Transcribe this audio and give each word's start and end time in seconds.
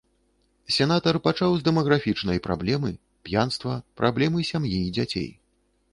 Сенатар 0.75 1.19
пачаў 1.27 1.51
з 1.57 1.61
дэмаграфічнай 1.67 2.41
праблемы, 2.47 2.91
п'янства, 3.29 3.77
праблемы 4.03 4.39
сям'і 4.53 4.77
і 4.87 4.93
дзяцей. 4.97 5.29